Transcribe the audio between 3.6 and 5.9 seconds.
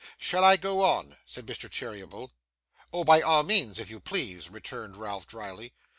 if you please,' returned Ralph drily.